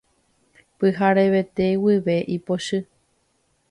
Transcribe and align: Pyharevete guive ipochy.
Pyharevete 0.77 1.65
guive 1.83 2.17
ipochy. 2.35 2.79